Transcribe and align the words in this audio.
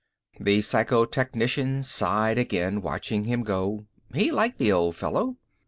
The 0.39 0.61
psychotechnician 0.61 1.83
sighed 1.85 2.39
again, 2.39 2.81
watching 2.81 3.25
him 3.25 3.43
go. 3.43 3.85
He 4.15 4.31
liked 4.31 4.57
the 4.57 4.71
old 4.71 4.95
fellow. 4.95 5.37